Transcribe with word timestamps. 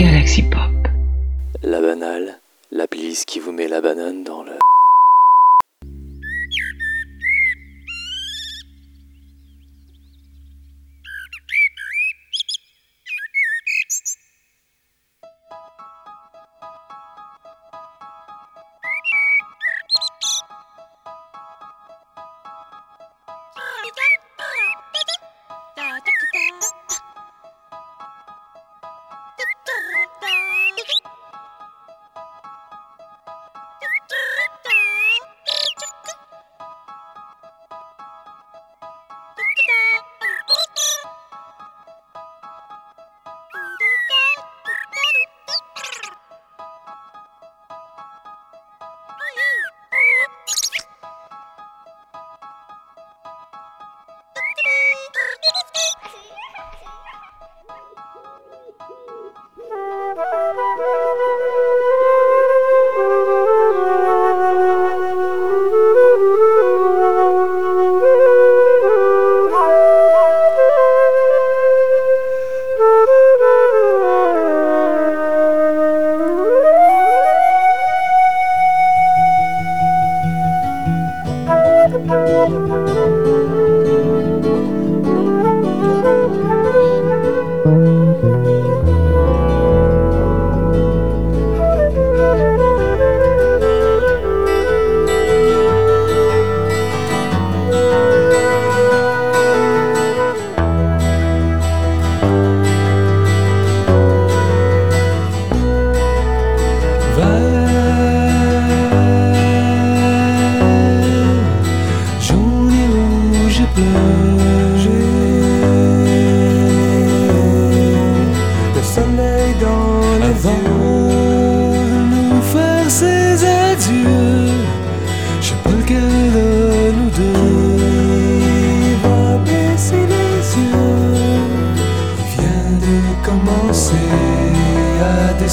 Galaxy 0.00 0.42
Pop. 0.44 0.88
La 1.62 1.82
banale, 1.82 2.38
la 2.72 2.86
playlist 2.86 3.26
qui 3.26 3.38
vous 3.38 3.52
met 3.52 3.68
la 3.68 3.82
banane 3.82 4.24
dans 4.24 4.42
le... 4.42 4.49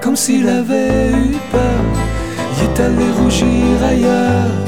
Comme 0.00 0.16
s'il 0.16 0.48
avait 0.48 1.10
eu 1.10 1.36
peur. 1.52 1.84
Il 2.56 2.64
est 2.64 2.80
allé 2.80 3.08
rougir 3.18 3.84
ailleurs 3.84 4.67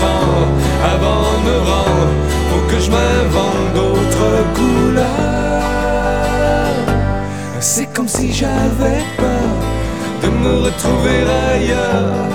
avant 0.00 1.24
de 1.38 1.50
me 1.50 1.58
rendre. 1.58 2.12
Faut 2.48 2.64
que 2.70 2.78
je 2.80 2.90
m'invente 2.90 3.74
d'autres 3.74 4.44
couleurs. 4.54 5.06
C'est 7.60 7.92
comme 7.94 8.08
si 8.08 8.32
j'avais 8.32 9.02
peur 9.16 9.50
de 10.22 10.28
me 10.28 10.64
retrouver 10.64 11.24
ailleurs. 11.52 12.30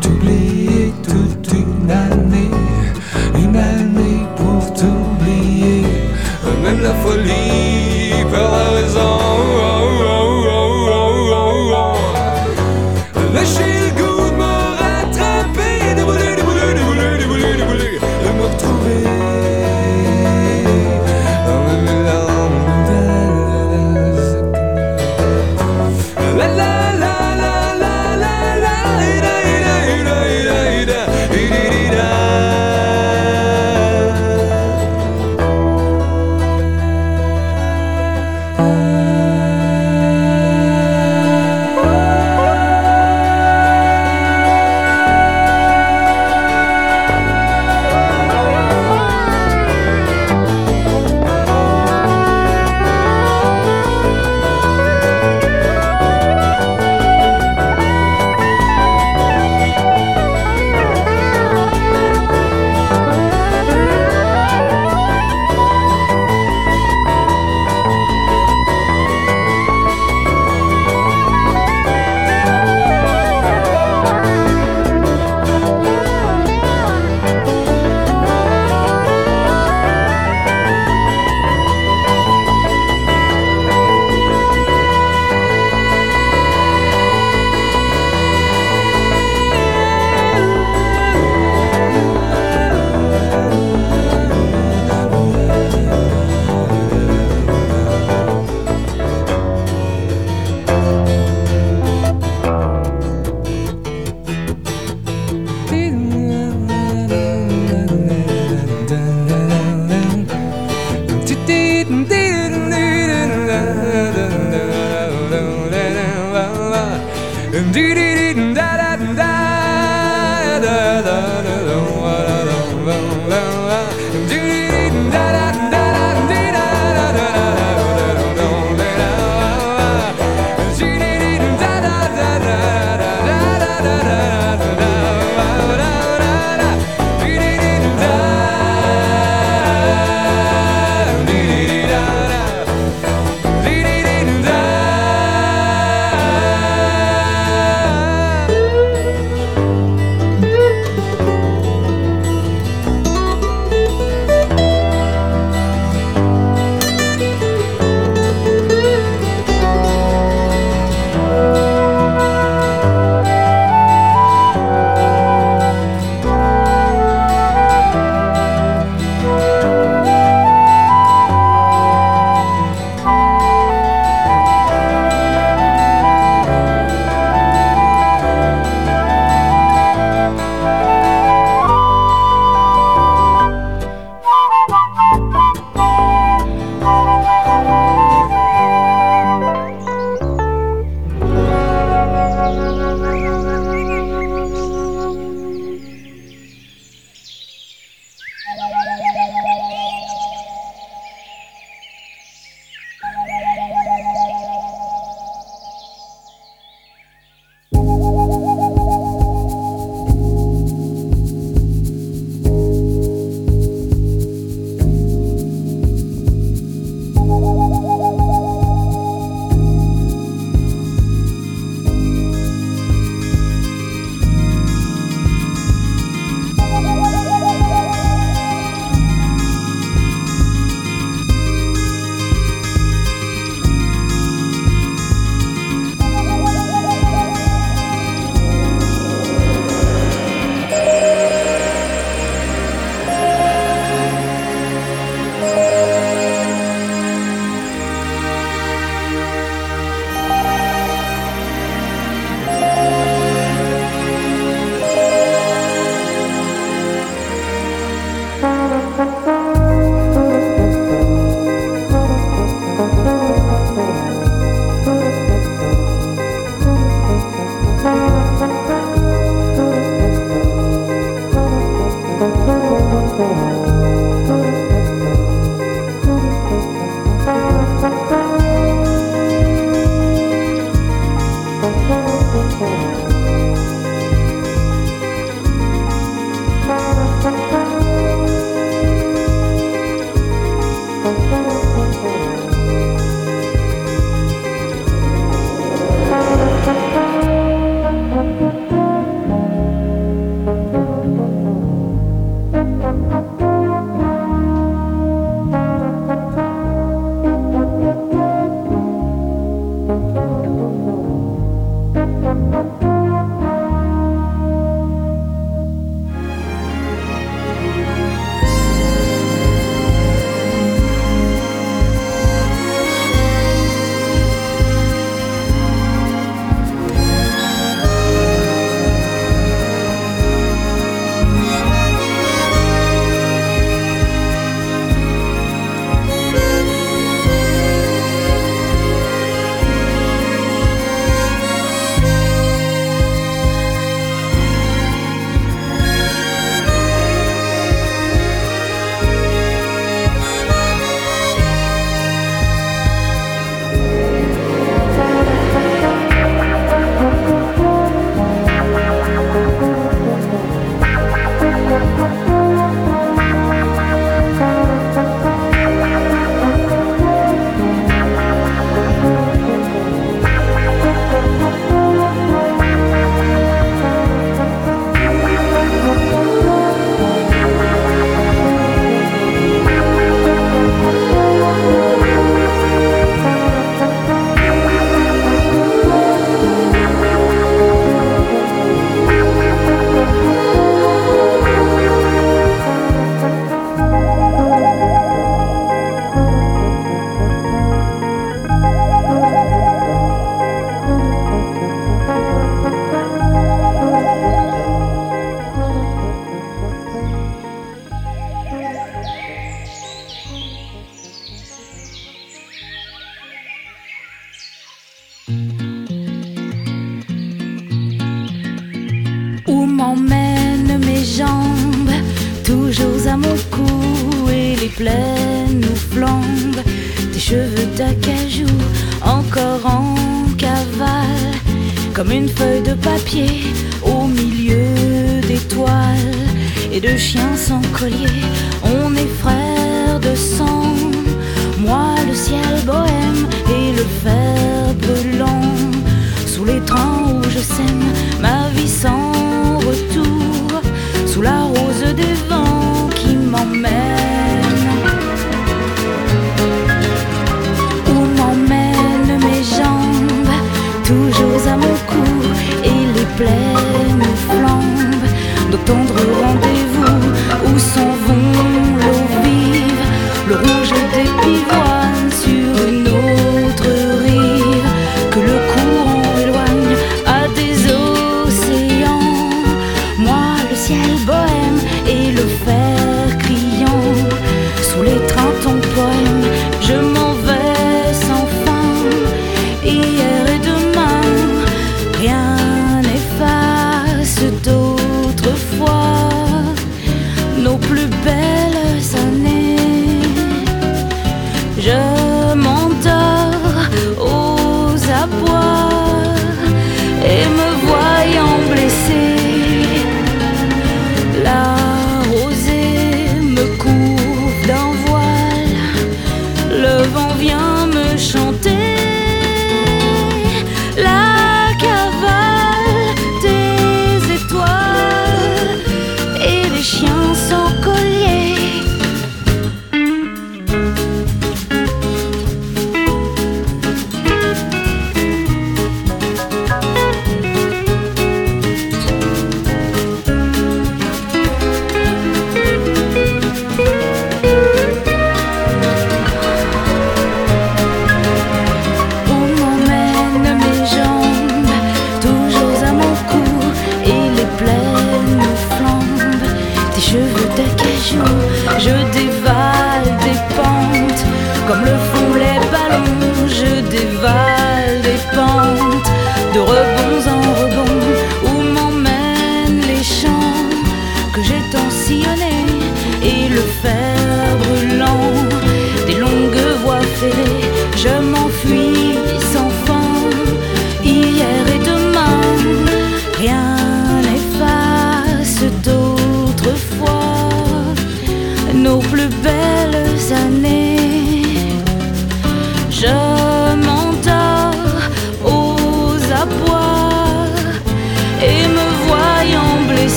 T'oublier 0.00 0.92
toute 1.02 1.52
une 1.52 1.90
année, 1.90 2.50
une 3.34 3.56
année 3.56 4.26
pour 4.36 4.72
t'oublier. 4.72 5.84
Même 6.64 6.80
la 6.80 6.94
folie 6.94 8.24
perd 8.30 8.81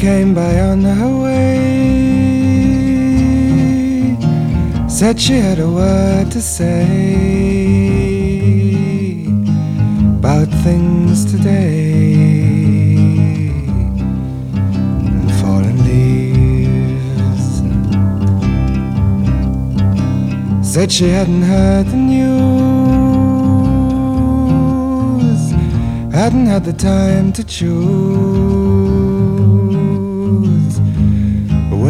came 0.00 0.32
by 0.32 0.58
on 0.60 0.82
her 0.82 1.14
way. 1.22 1.60
Said 4.88 5.20
she 5.20 5.34
had 5.34 5.58
a 5.58 5.68
word 5.68 6.30
to 6.32 6.40
say 6.40 6.86
about 10.18 10.48
things 10.64 11.30
today. 11.30 12.14
And 15.16 15.30
fallen 15.42 15.76
leaves. 15.84 17.60
Said 20.66 20.90
she 20.90 21.08
hadn't 21.10 21.42
heard 21.42 21.86
the 21.88 21.96
news, 21.96 22.30
hadn't 26.14 26.46
had 26.46 26.64
the 26.64 26.72
time 26.72 27.34
to 27.34 27.44
choose 27.44 28.69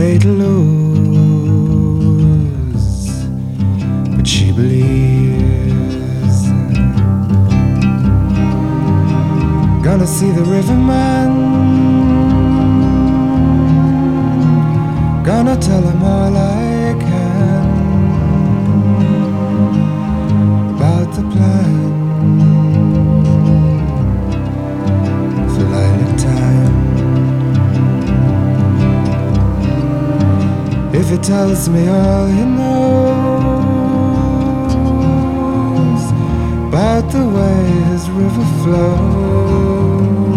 way 0.00 0.16
to 0.18 0.28
lose. 0.28 1.76
But 4.16 4.26
she 4.26 4.46
believes. 4.60 6.38
Gonna 9.86 10.06
see 10.06 10.30
the 10.38 10.44
riverman. 10.56 11.30
Gonna 15.30 15.56
tell 15.68 15.82
him 15.90 16.02
all 16.02 16.36
I 16.36 16.59
If 31.12 31.18
he 31.18 31.22
tells 31.24 31.68
me 31.68 31.88
all 31.88 32.26
he 32.28 32.44
knows 32.44 33.64
about 36.68 37.10
the 37.10 37.26
way 37.26 37.64
his 37.90 38.08
river 38.10 38.44
flows 38.62 40.29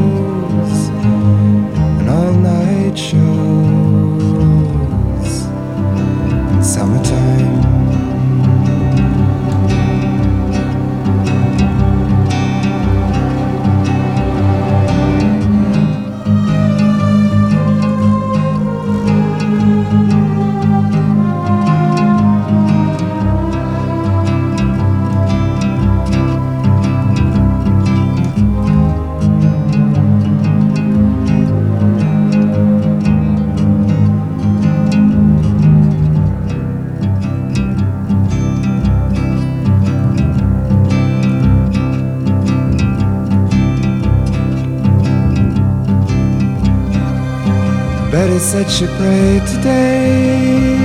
Betty 48.34 48.46
said 48.46 48.68
she 48.68 48.88
prayed 48.88 49.46
today 49.46 50.76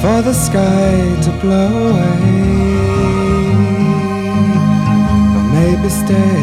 for 0.00 0.22
the 0.22 0.32
sky 0.32 0.94
to 1.24 1.30
blow 1.40 1.88
away, 1.90 2.30
or 5.34 5.44
maybe 5.56 5.88
stay. 5.88 6.42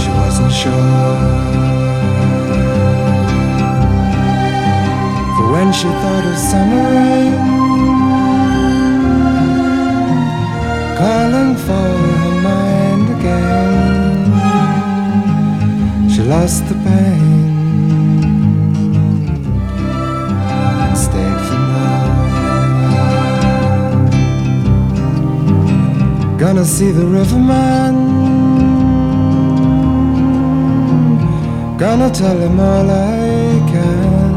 She 0.00 0.10
wasn't 0.18 0.52
sure. 0.52 1.18
For 5.36 5.46
when 5.52 5.72
she 5.72 5.88
thought 6.00 6.24
of 6.32 6.36
summer 6.50 6.84
rain 6.96 7.32
calling 10.98 11.56
for 11.56 12.17
Lost 16.48 16.64
the 16.66 16.74
pain 16.76 17.50
and 20.84 20.96
for 21.46 21.60
more. 21.72 22.08
Gonna 26.38 26.64
see 26.64 26.90
the 26.90 27.04
riverman. 27.04 27.94
Gonna 31.76 32.10
tell 32.10 32.38
him 32.38 32.58
all 32.58 32.90
I 32.90 33.60
can 33.70 34.32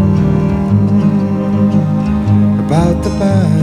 about 2.66 3.04
the 3.06 3.10
band. 3.20 3.61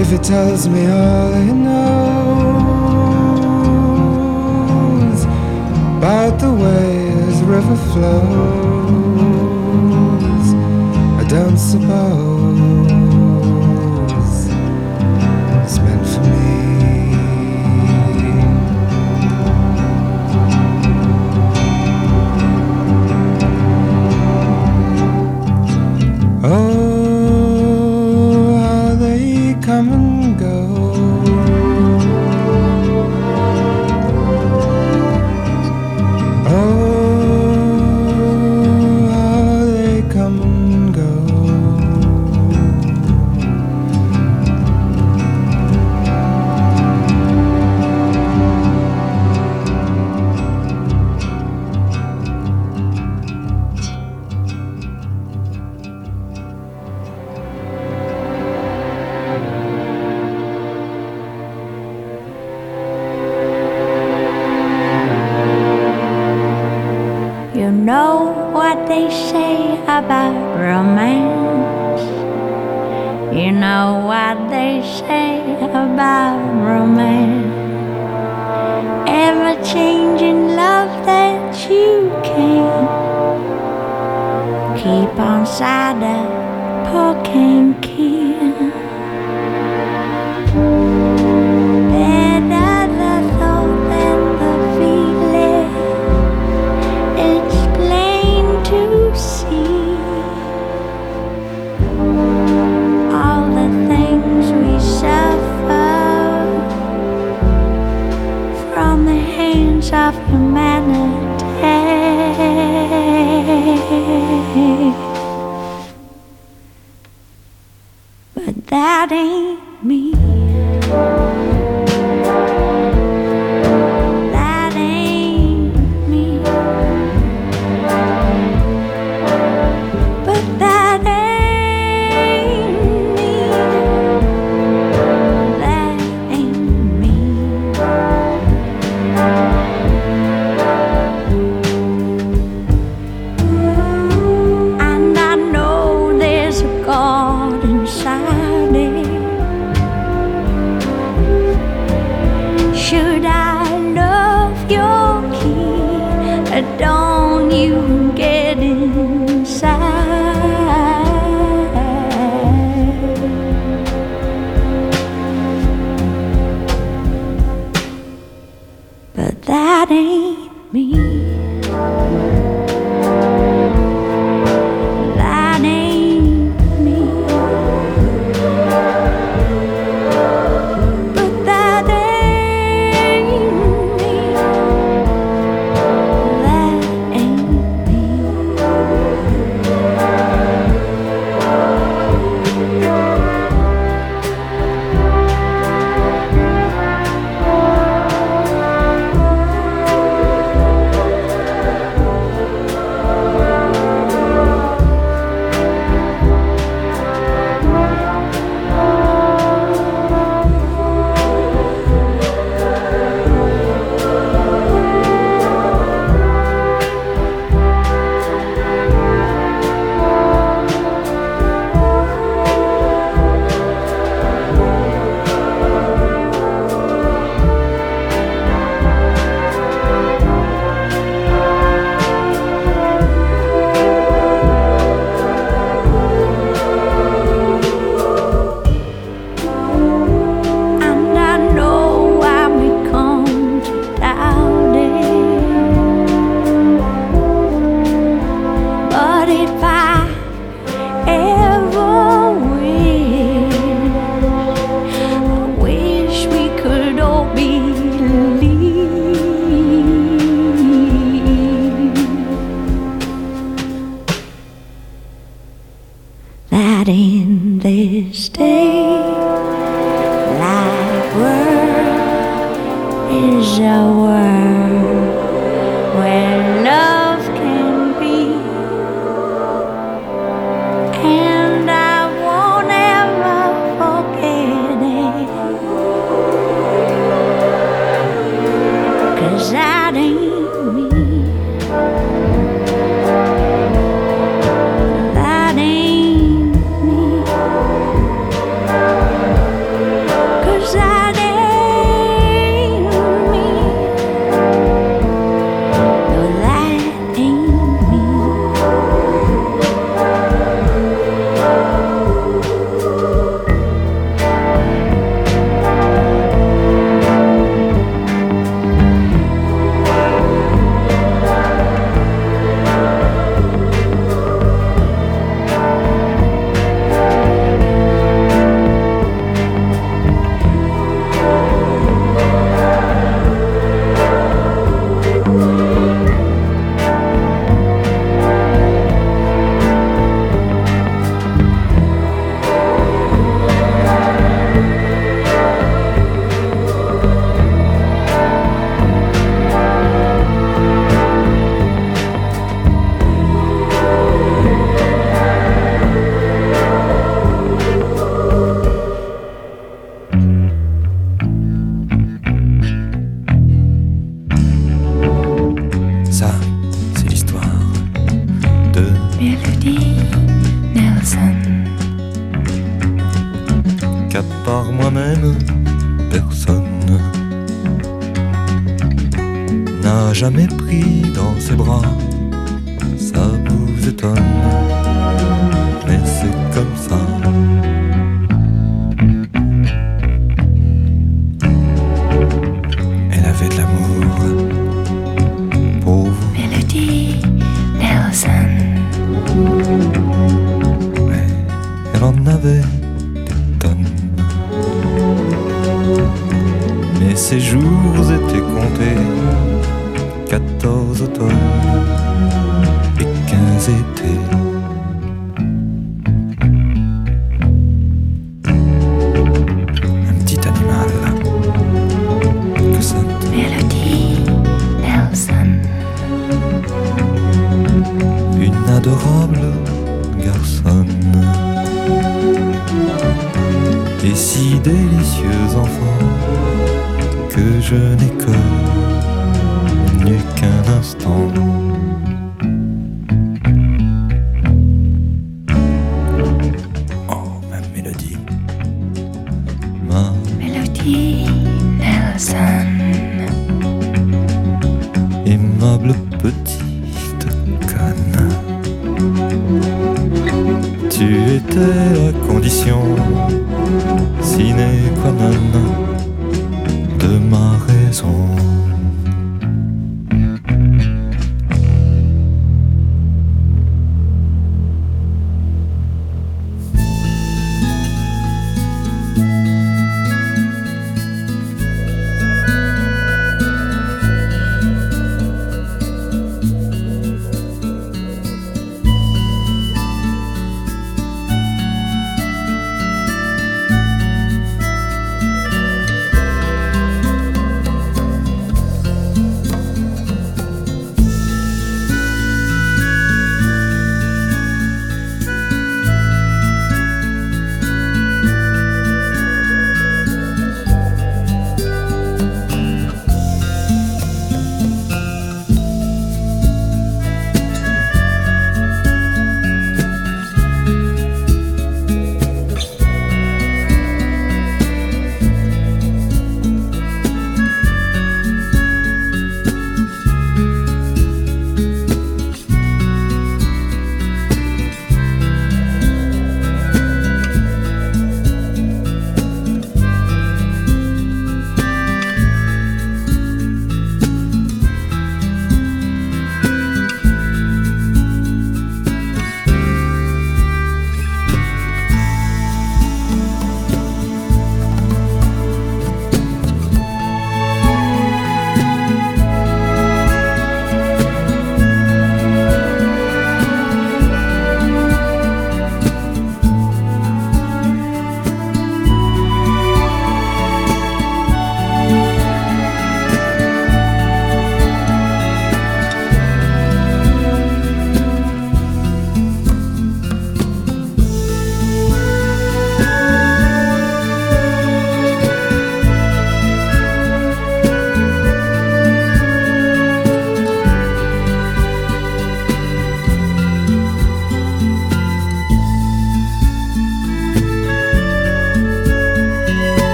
If 0.00 0.12
it 0.12 0.22
tells 0.22 0.68
me 0.68 0.86
all 0.86 1.32
it 1.34 1.52
knows 1.52 1.98
about 5.96 6.38
the 6.38 6.52
way 6.52 7.10
this 7.26 7.40
river 7.40 7.76
flows, 7.90 8.14
I 11.20 11.24
don't 11.28 11.58
suppose 11.58 12.27
they 29.68 30.07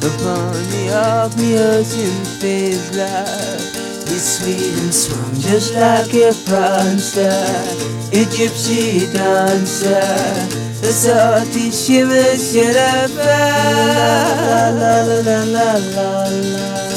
Upon 0.00 0.52
the 0.70 0.94
arc, 0.94 1.32
the 1.32 1.58
ocean 1.58 2.24
phase, 2.38 2.96
love. 2.96 3.60
He's 4.08 4.38
sweet 4.38 4.74
and 4.82 4.94
swung 4.94 5.34
just 5.34 5.74
like 5.74 6.14
a 6.14 6.32
prancer, 6.46 7.28
a 8.12 8.24
gypsy 8.34 9.12
dancer. 9.12 10.58
The 10.80 10.92
salty 10.92 11.70
shivers 11.70 12.54
yet 12.54 12.74
la 13.10 14.70
la 14.70 14.70
la 14.70 15.18
la 15.26 15.38
la 15.44 15.72
la 15.94 16.12
la. 16.54 16.88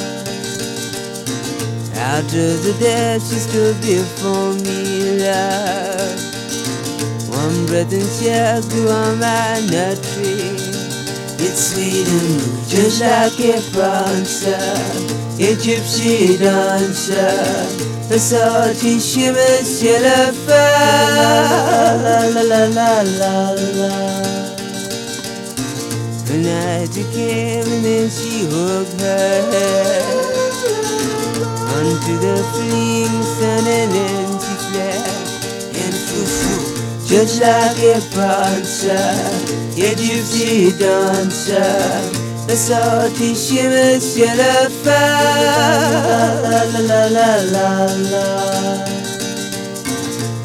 Out 1.96 2.26
of 2.26 2.64
the 2.64 2.76
dead, 2.80 3.22
she 3.22 3.38
stood 3.38 3.78
before 3.82 4.54
me, 4.54 5.20
love. 5.20 6.18
One 7.30 7.66
breath 7.66 7.94
and 7.94 8.10
she 8.18 8.30
grew 8.70 8.90
on 8.90 9.20
my 9.20 9.60
nut 9.72 9.98
tree. 10.14 10.41
It's 11.44 11.74
blue, 11.74 12.38
just 12.68 13.02
like 13.02 13.40
a 13.40 13.60
prancer, 13.74 14.56
a 15.42 15.56
gypsy 15.58 16.38
dancer. 16.38 17.34
The 18.10 18.20
salty 18.20 19.00
shivers 19.00 19.82
yet 19.82 20.04
la 20.48 21.96
la 22.06 22.42
la 22.42 22.62
la 22.78 23.02
la 23.02 23.52
la. 23.80 24.42
The 26.28 26.38
night 26.38 26.94
came 27.12 27.66
and 27.66 27.84
then 27.86 28.10
she 28.10 28.46
hooked 28.46 29.02
her 29.02 29.52
head 29.52 30.42
onto 31.74 32.14
the 32.20 32.38
fleeing 32.54 33.24
sun 33.24 33.66
and 33.68 33.92
then 33.92 34.21
just 37.12 37.42
like 37.42 37.78
a 37.84 38.00
dancer, 38.16 38.96
a 39.76 39.90
gypsy 40.00 40.72
dancer, 40.80 41.60
a 42.48 42.56
salty 42.56 43.36
shimmered 43.36 44.02
yellow 44.16 44.70
feather. 44.80 45.52
La 46.48 46.64
la 46.72 46.80
la 46.80 47.04
la 47.12 47.30
la 47.52 47.68
la. 48.12 48.28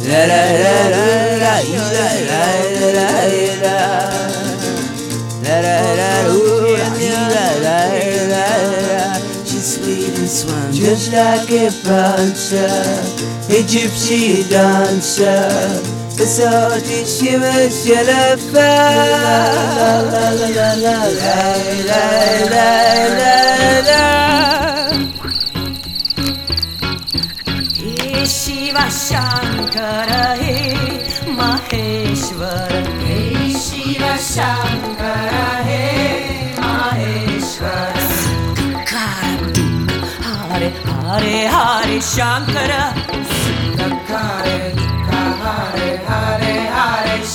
La 0.08 0.20
la 0.26 0.42
la 0.58 0.76
la 1.38 1.54
la 1.54 2.08
la 2.26 2.50
la 2.96 3.10
la. 3.62 3.78
La 5.44 5.56
la 5.62 5.76
la 6.00 6.18
la 6.26 7.30
la 7.30 7.46
la 7.62 7.78
la 8.32 8.50
la. 8.90 9.06
She's 9.46 9.66
sweet 9.74 10.18
የመስየለፈ 10.18 10.56
ላላላላ 10.56 10.74
Just 10.80 11.06
like 11.12 11.52
a 11.62 11.70
bouncer, 11.86 12.74
a 13.56 13.62
gypsy 13.72 14.24
dancer 14.50 15.95
بساعة 16.20 16.76
الشمس 17.02 17.86
يا 17.86 18.02
لفة 18.02 18.96
لا 19.06 20.34
لا 20.34 20.54
لا 20.54 20.74
لا 20.76 20.96
لا 21.12 22.44
لا 22.50 23.80
لا 23.82 24.06
Shiva 28.26 28.86
Shankarahi 29.06 30.58
Maheshwar. 31.38 32.72
He 33.06 33.52
Shiva 33.64 34.12
Shankarahi 34.32 35.84
Maheshwar 36.62 37.94
Hare 40.26 40.70
Hare 40.90 41.38
Hare 41.54 41.98
Shankara 42.14 42.82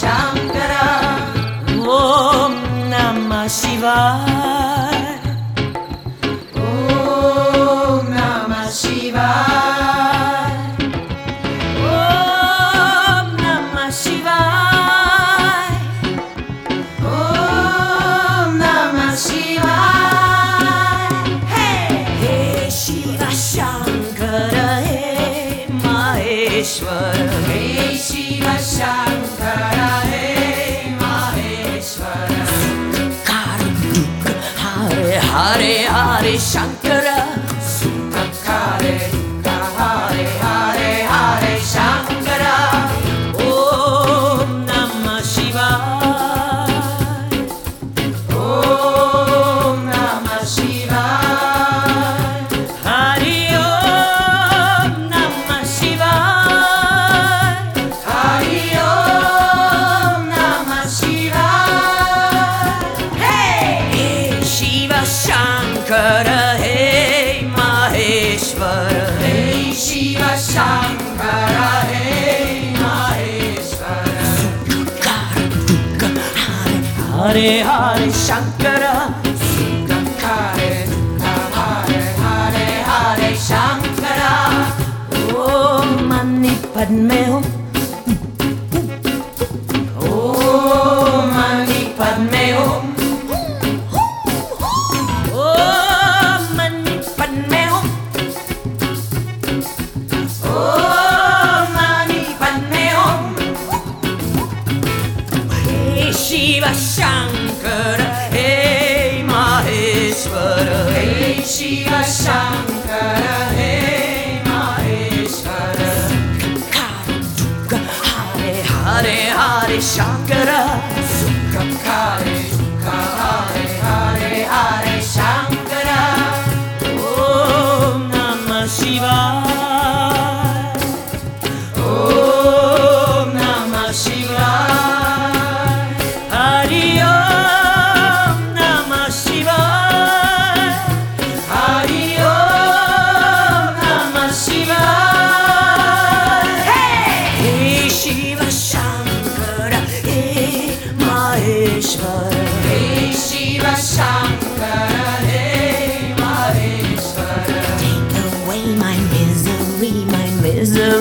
Shankar. 0.02 0.74
ॐ 1.98 2.54
नमः 2.92 3.48
शिवाय 3.60 4.81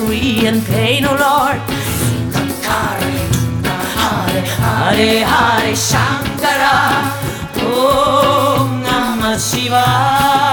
misery 0.01 0.47
and 0.47 0.65
pain, 0.67 1.05
oh 1.05 1.11
Lord. 1.11 1.61
Hare, 2.65 3.11
Hare, 3.97 4.43
Hare, 4.43 5.25
Hare, 5.25 5.75
Shankara. 5.75 6.79
Om 7.63 8.83
Namah 8.83 9.37
Shivaya. 9.37 10.50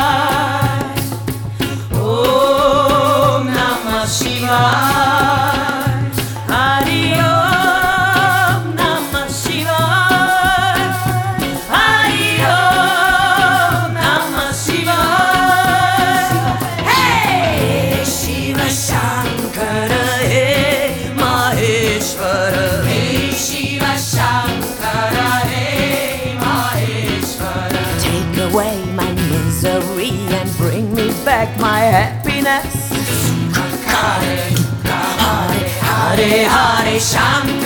Hare 36.29 36.99
Shankara 36.99 37.56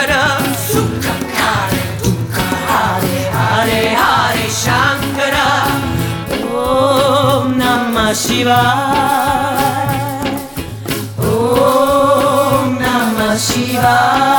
Shankara 0.00 0.24
Hare 2.70 3.16
Hare 3.36 3.82
Hare 4.00 4.46
Shankara 4.48 5.48
Om 6.56 7.58
Namah 7.60 8.14
Shivaya 8.16 8.64
Om 11.20 12.78
Namah 12.80 13.36
Shivaya 13.36 14.29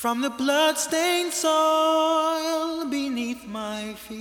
from 0.00 0.20
the 0.20 0.30
blood-stained 0.30 1.32
soil 1.32 2.84
beneath 2.88 3.44
my 3.48 3.94
feet. 3.94 4.20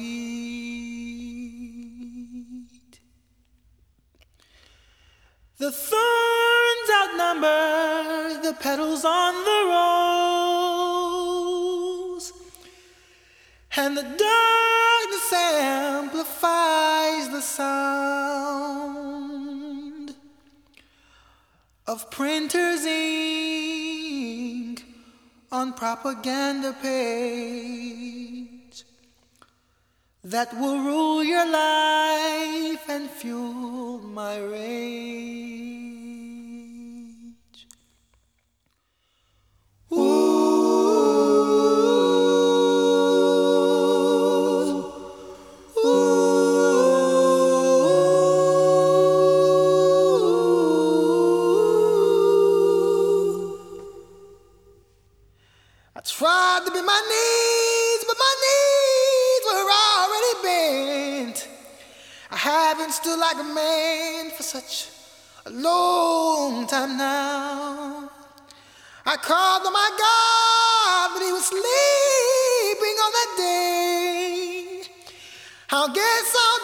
The 5.59 5.71
thorns 5.71 6.89
outnumber 7.03 8.41
the 8.41 8.53
petals 8.59 9.05
on 9.05 9.33
the 9.49 9.65
rose, 12.15 12.33
and 13.75 13.95
the 13.95 14.01
darkness 14.01 15.33
amplifies 15.61 17.29
the 17.29 17.41
sound 17.41 18.87
of 21.85 22.09
printers' 22.09 22.83
ink 22.83 24.66
on 25.51 25.73
propaganda 25.73 26.73
page 26.81 28.47
that 30.23 30.53
will 30.59 30.79
rule 30.79 31.23
your 31.23 31.49
life 31.49 32.89
and 32.89 33.09
fuel 33.09 33.99
my 33.99 34.37
rage. 34.39 35.67
Ooh, 39.93 40.26
tried 56.07 56.61
to 56.65 56.71
bend 56.71 56.85
my 56.85 57.01
knees, 57.11 58.05
but 58.07 58.17
my 58.17 58.33
knees 58.43 59.43
were 59.45 59.69
already 59.91 60.33
bent. 60.47 61.47
I 62.31 62.37
haven't 62.37 62.91
stood 62.91 63.19
like 63.19 63.37
a 63.37 63.43
man 63.43 64.31
for 64.31 64.43
such 64.43 64.89
a 65.45 65.49
long 65.49 66.65
time 66.67 66.97
now. 66.97 68.09
I 69.05 69.15
called 69.17 69.65
on 69.65 69.73
my 69.73 69.89
God, 69.97 71.11
but 71.13 71.25
he 71.25 71.31
was 71.31 71.45
sleeping 71.45 72.97
on 73.05 73.11
that 73.17 73.31
day. 73.37 74.83
I 75.69 75.87
guess 75.93 76.35
I'll 76.43 76.56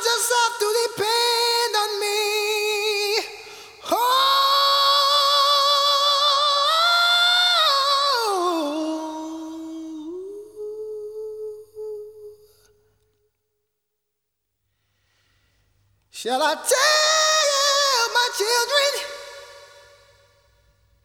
Shall 16.23 16.41
I 16.41 16.53
tell 16.55 18.07
my 18.17 18.29
children 18.37 18.91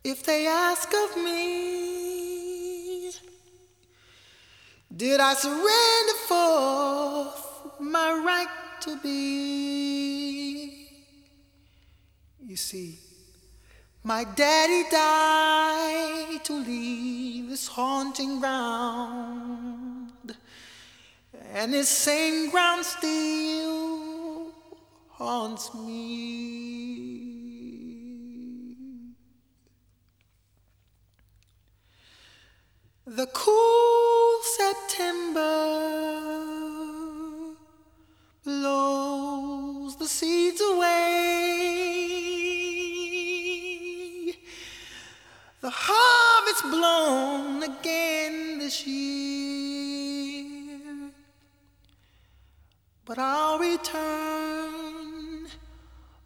if 0.05 0.23
they 0.23 0.47
ask 0.47 0.89
of 0.95 1.17
me? 1.17 3.11
Did 4.97 5.19
I 5.19 5.35
surrender 5.35 6.19
forth 6.29 7.81
my 7.81 8.13
right 8.25 8.47
to 8.83 8.97
be? 9.03 10.87
You 12.47 12.57
see, 12.57 13.01
my 14.05 14.23
daddy 14.23 14.85
died 14.89 16.45
to 16.45 16.53
leave 16.53 17.49
this 17.49 17.67
haunting 17.67 18.39
ground, 18.39 20.37
and 21.55 21.73
this 21.73 21.89
same 21.89 22.51
ground 22.51 22.85
still 22.85 24.08
haunts 25.19 25.75
me. 25.75 25.99
The 33.05 33.27
cool 33.33 34.41
September 34.61 35.43
blows 38.45 39.97
the 39.97 40.07
seeds 40.07 40.61
away. 40.61 41.09
The 45.61 45.71
harvest 45.71 46.63
blown 46.63 47.65
again 47.65 48.61
this 48.61 48.87
year, 48.87 49.51
but 53.05 53.19
I'll 53.19 53.59
return 53.59 54.58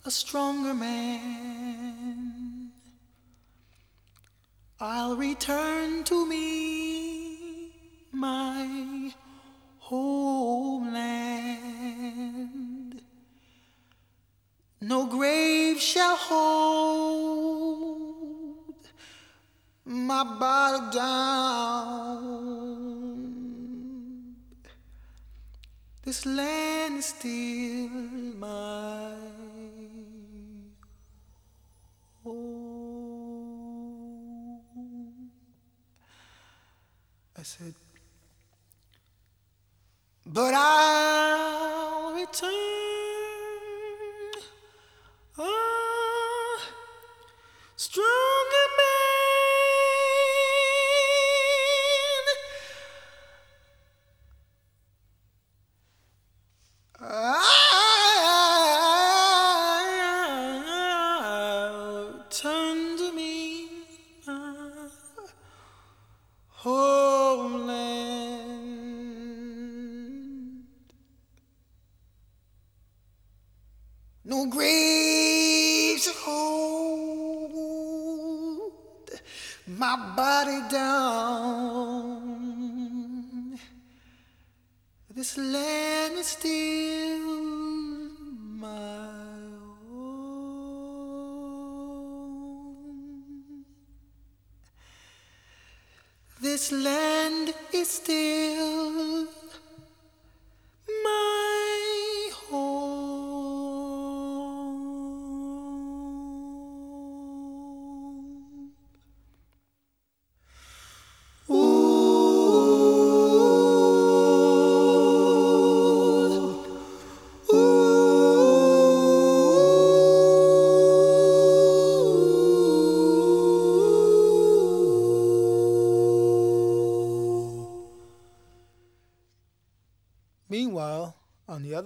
a 0.05 0.11
stronger 0.11 0.75
man. 0.75 2.73
I'll 4.81 5.15
return 5.17 6.03
to 6.05 6.27
me 6.27 7.71
my 8.11 9.13
homeland. 9.79 11.43
No 14.81 15.07
grave 15.07 15.81
shall 15.81 16.17
hold 16.17 17.55
my 19.85 20.25
body 20.25 20.97
down. 20.97 22.33
This 26.03 26.27
land 26.27 26.99
is 26.99 27.05
still 27.07 27.89
my 28.37 29.15
I 37.43 37.45
said, 37.45 37.75
but 40.25 40.55
I'll 40.55 42.15
return 42.15 42.62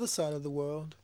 other 0.06 0.12
side 0.12 0.32
of 0.34 0.44
the 0.44 0.50
world, 0.50 0.94